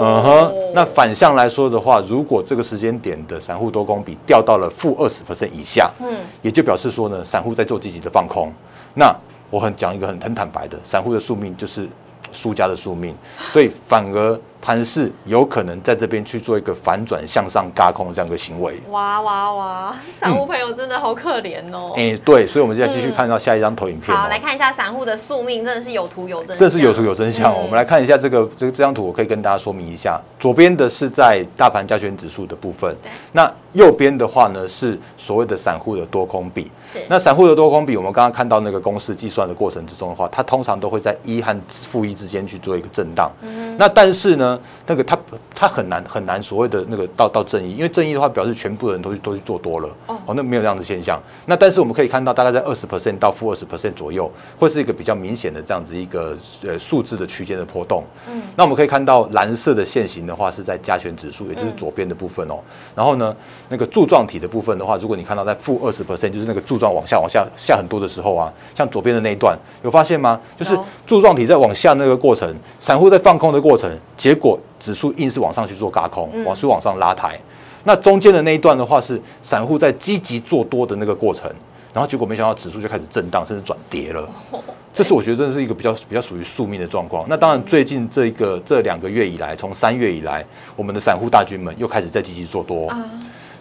[0.00, 6.08] 嗯哼，那反向来说的话，如果这个时间点的散户多空比掉到了负二十 percent 以下，嗯，
[6.42, 8.52] 也就表示说呢，散户在做积极的放空。
[8.94, 9.14] 那
[9.48, 11.88] 我很讲一个很很坦白的，散户的宿命就是
[12.32, 13.14] 输家的宿命，
[13.52, 18.74] 所以反而盘势有可能在这边去做一个反转向上嘎空这样一个行为。
[18.90, 21.92] 哇哇哇，散户朋友真的好可怜哦。
[21.96, 24.20] 哎、对，所以我们现在继续看到下一张投影片、哦。
[24.20, 27.56] 好，来看一下散户的宿命，真的是有图有真相，这是有图有真相、哦。
[27.58, 30.20] 嗯我们来看一下这个这个这张图，我可以跟大家说明一下。
[30.38, 36.70] 左边的是在大盘加权指数的部分对，那右边的话呢是所谓的散户的多空比。
[36.90, 43.30] 是那散户的多空比，我们刚刚看到那个公式计算的过程之中的话，它通常都会在一和负一之间去做一个震荡。
[43.42, 44.47] 嗯那但是呢，
[44.86, 45.18] 那个他
[45.54, 49.88] 他很难很难所谓的那个到到正义，因为正义的话表示全部人都去都去做多了。
[50.06, 51.20] 哦哦，那没有这样的现象。
[51.46, 58.04] 那但是我们可以看到，大概在二十 percent 到负二十 percent 左右，会是一个比较明显的这样子一个呃数字的区间的波动。
[58.30, 62.58] 嗯那我们可以看到蓝色的线型的话是在加权指数，也就是左边的部分哦。
[62.94, 63.34] 然后呢，
[63.68, 70.40] 那个柱状体的部分的话，如果你看到在负二十 percent，就是那个柱状往下往下下很多的时候啊，像左边的那一段，有发现吗？
[70.58, 77.38] 就是柱状体在往下那个过程，散户在放空的过程，结果指数硬是往上去做嘎空，往是往上拉抬。
[77.84, 81.50] 那中间的那一段的话是散户在积极做多的那个过程，
[81.92, 84.28] 然后结果没想到指数就开始震荡，甚至转跌了。
[84.92, 87.24] 这是我觉得真的是一个比较比较属于宿命的状况。
[87.28, 92.92] 那当然，最近这一个这两个月以来，从三月以来，我们的散户大军们又开始在积极做多。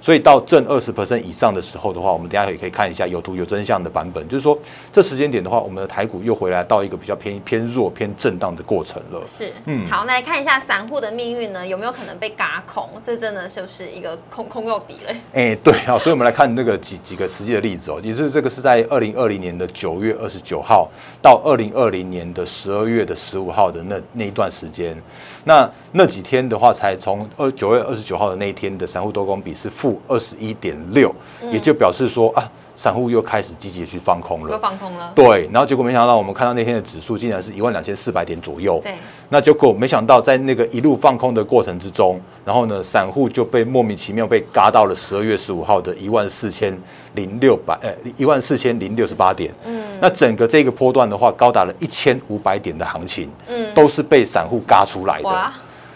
[0.07, 4.57] 啊，所以到正二十 percent 以上的时候的话，我们等一下也可以看一下有图有真相的版本，就是说
[4.89, 9.21] 这时间点的话，我们的台股又回来到一个比较偏偏弱、偏震荡的过程了。
[9.25, 12.87] 是，嗯好，那来看一下散户的命运呢，有没有可能被嘎空？
[13.03, 15.13] 这真的就是一个空空又比了。
[15.33, 20.89] 哎、对啊，所以我们来看那个几几个实际的例子哦，也就是这个是在二零二零年的九月二十九号
[21.21, 24.95] 到二零二零年的十二月的十五号的那那一段时间，
[25.43, 31.13] 那那几天的话，才从二九月二十九号的那一天的散户多空比是负二十一点六，
[31.51, 34.59] 也就表示说啊，散户又开始积极去放空又了。
[34.59, 38.79] 放空了，对，然后结果没想到，我们看到那天的指数竟然是一万两千四百点左右。
[38.83, 38.93] 对，
[39.29, 46.77] 那结果没想到，在那个一路放空的过程之中，然后呢，散户就被莫名其妙被嘎到了十二月十五号的一万四千
[47.15, 49.53] 零六百呃一万四千零六十八点。
[49.65, 55.51] 嗯，那整个这个波段的话，高达了一千五百点的行情，嗯，都是被散户嘎出来的。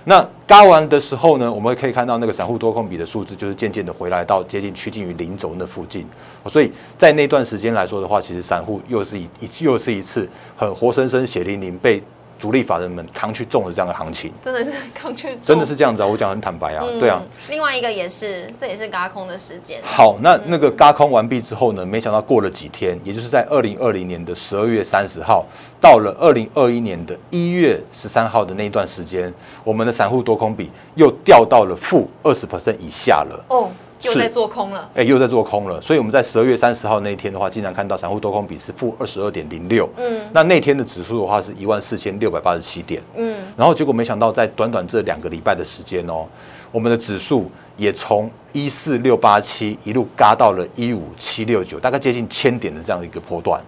[0.06, 6.06] 那嘎完的时候呢，我们可以看到那个散户多空比的数字，就是渐渐的回来到接近趋近于零轴那附近。
[6.48, 9.28] 所以在那段时间来说的话，其实散户又是一
[9.60, 12.02] 又是一次很活生生血淋淋被
[12.42, 16.08] 主力法人们扛去中了这样的行情，真的是扛去，真的是这样子啊！
[16.08, 17.22] 我讲很坦白啊，嗯对啊。。
[17.50, 19.80] 另外一个也是，这也是嘎空的时间。
[19.84, 25.46] 好，那那个嘎空完毕之后呢，没想到过了几天，也就是在二零二零年的十二月三十号，
[25.80, 29.32] 到了二零二一年的一月十三号的那一段时间，
[29.64, 33.46] 我们的散户多空比又掉到了负二十 percent 以下了。
[33.50, 33.70] 哦，
[34.04, 34.20] 又是。
[34.20, 34.90] 在做空了。
[34.96, 40.22] 哎、又在做空了，所以我们在十二月三十号那一天的话，经常看到散户多空比是负二十二点零六，嗯。
[40.34, 46.26] 那那天的指数的话是一万四千六百八十七点，嗯，然后结果没想到在短短这两个礼拜的时间哦，
[46.72, 53.62] 我们的指数也从一四六八七一路嘎到了一五七六九，大概接近千点的这样的一个波段。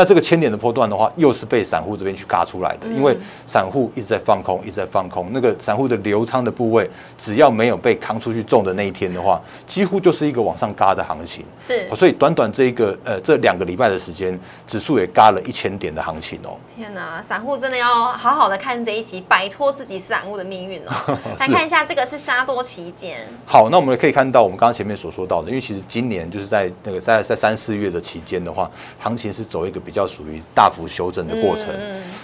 [0.00, 3.14] 那这个千点的波段的话，又是被散户这边去嘎出来的，因为
[3.46, 5.28] 散户一直在放空，一直在放空。
[5.30, 6.88] 那个散户的流仓的部位，
[7.18, 11.44] 只要没有被扛出去中的那一天的话，几乎就是一个往上嘎的行情。
[11.60, 16.56] 是，所以短短这一个呃这两个礼拜的时间，指数也嘎了一千点的行情哦。
[16.74, 21.18] 天哪，散户真的要好好的看这一集，摆脱自己散户的命运哦。
[21.38, 23.18] 来看一下，这个是杀多期间。
[23.44, 29.78] 好，那我们可以看到，我们刚刚前面所说到的，因为其实今年就是在那个在在三四月的期间的话，行情是走一个。
[29.89, 31.68] 比较属于大幅修正的过程，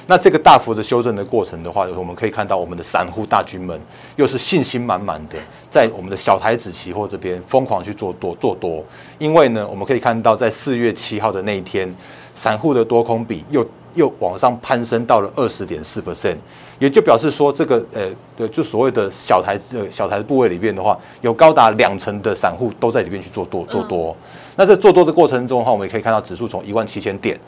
[0.07, 3.81] 那这个大幅的修正的过程的话，我们可以看到我们的散户大军们
[4.17, 5.37] 又是信心满满的，
[5.71, 8.85] 在我们的小台子期货这边疯狂去做多做多，
[9.19, 11.93] 因为呢，我们可以看到在四月七号的那一天，
[12.35, 16.01] 散户的多空比又又往上攀升到了二十点四。
[16.01, 16.37] percent，
[16.79, 24.15] 也就表示说这个呃，对，就所谓的小台子小台的部位里面的话，有高达两成的散户都在里面去做多做多。
[24.55, 27.39] 那在做多的过程中的话，我们也可以看到指数从一万七千点，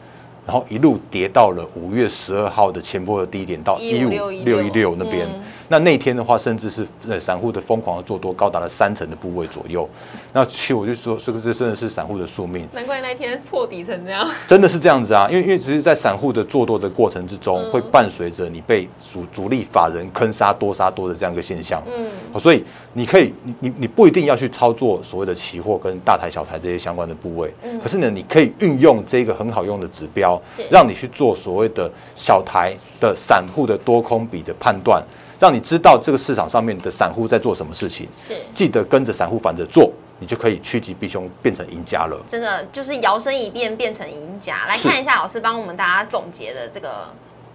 [0.48, 5.28] 然后一路跌到了五月十二号的前波的低点，到一五六一六那边。
[5.68, 9.88] 那那天的话，甚至是呃散户的疯狂的做多，高达了三成的部位左右。
[10.32, 12.66] 那其实我就说，这个这真的是散户的宿命。
[12.72, 14.28] 难怪那天破底成这样。
[14.46, 21.82] 真的是这样子啊，因为因为只是在散户的做多的过程之中，会伴随着你被主主力法人坑杀多杀多的这样一个现象。
[21.86, 22.64] 嗯，所以
[22.94, 27.52] 你可以，你你你不一定要去操作所谓的期货跟大台小台这些相关的部位。
[27.62, 27.78] 嗯。
[27.80, 30.40] 可是呢，你可以运用这个很好用的指标，
[30.70, 35.02] 让你去做所谓的小台的散户的多空比的判断。
[35.38, 42.18] 让你知道这个市场上面的散户在做什么事情，是记得跟着散户反着做，你就可以趋吉避凶，变成赢家了。
[42.26, 44.66] 真的就是摇身一变变成赢家。
[44.66, 47.08] 来看一下老师帮我们大家总结的这个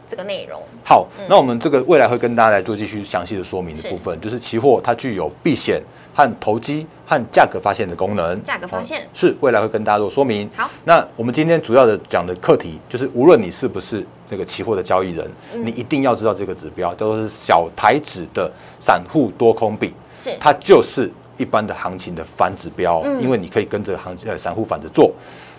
[0.08, 0.62] 这个内容。
[0.84, 5.82] 好，那我们这个未来会跟大家来做继续详细的说明的部分，就是期货它具有避险
[6.14, 8.44] 和投机和价格发现的功能。
[8.44, 10.50] 价格发现是未来会跟大家做说明。
[10.56, 14.06] 好，那我们今天主要的讲的课题就是，无论你是不是。
[14.30, 25.12] 那个期货的交易人，你一定要知道这个指标，叫做是小台指的散户多空比，是它就是一般的行情的反指标，因为你可以跟着行呃散户反着做。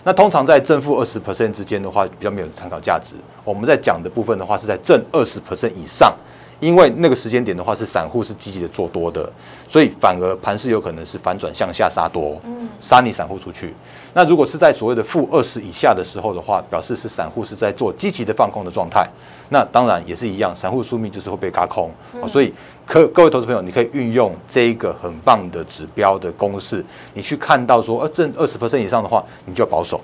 [0.07, 3.15] 那通常在正负二十 percent 之间的话，比较没有参考价值。
[3.43, 6.15] 我们在讲的部分的话，是在正二十 percent 以上。
[6.61, 9.29] 因为那个时间点的话，是散户是积极的做多的，
[9.67, 12.39] 所以反而盘势有可能是反转向下杀多，
[12.79, 13.73] 杀你散户出去。
[14.13, 19.05] 那如果是在所谓的负二十以下的时候的话，表示是散户是在做积极的放空的状态。
[19.49, 21.91] 那当然也是一样，散户宿命就是会被嘎空。
[22.25, 22.53] 所以，
[22.87, 29.99] 各各位投资朋友，你可以运用这一个很棒的指标的公式，你去看到说，呃，正二十 percent 以上的话，你就要保守。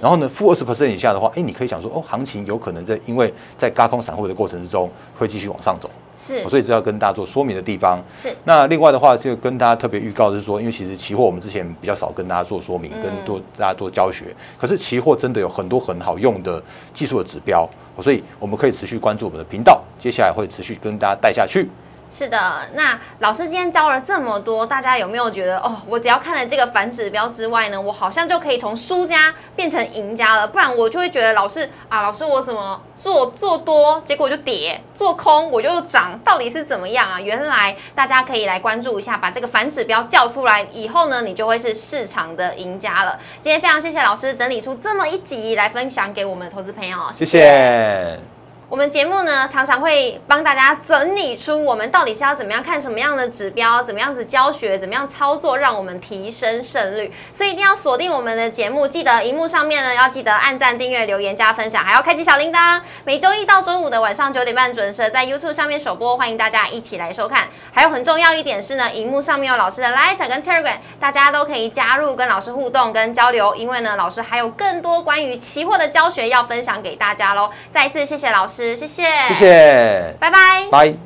[0.00, 5.88] 然后呢，负二十 percent 以下的话，哎，你可以想说，哦，行情有可能在因为在高空散户的过程之中，会继续往上走。
[6.18, 8.02] 是，所以这要跟大家做说明的地方。
[8.16, 8.34] 是。
[8.44, 14.34] 那另外的话，就跟大家特别预告的是说，因为其实期货我们之前比较少跟大家做说明，跟多大家做教学。
[14.58, 16.60] 可是期货真的有很多很好用的
[16.92, 17.68] 技术的指标，
[18.02, 21.68] 所以我们可以持续关注我们的频道，接下来会持续跟大家带下去。
[22.08, 25.76] 是的，那老师今天教了这么多，大家有没有觉得哦？
[25.88, 30.46] 我只要看了这个反指标之外呢，我好像就可以从输家变成赢家了。
[30.46, 37.20] 不然我就会觉得老师啊，老师我怎么做做多，结果就跌；做空我就涨，到底是怎么样啊？
[37.20, 43.18] 原来大家可以来关注一下，把这个反指标叫出来以后呢，你就会是市场的赢家了。
[43.40, 48.35] 今天非常谢谢老师整理出这么一集来分享给我们的投资朋友，谢谢。
[48.68, 57.12] 我们节目呢，常常会帮大家整理出我们到底是要怎么样看什么样的指标，怎么样子教学，怎么样操作，让我们提升胜率。
[57.32, 62.80] 所以一定要锁定我们的节目，记得荧幕上面呢要记得按赞、订阅、留言、加分享，还要开启小铃铛。
[63.04, 67.46] 每周一到周五的晚上九点半准时在 YouTube 上面首播，欢迎大家一起来收看。
[67.72, 77.48] 还有很重要一点是呢，荧幕上面有老师的 Light 跟 Telegram，大家都可以加入跟老师互动跟交流，因为呢，老师还有更多关于期货的教学要分享给大家喽。
[77.70, 78.74] 再一次谢谢老师师。
[78.74, 81.05] 谢谢，谢谢，拜拜，拜。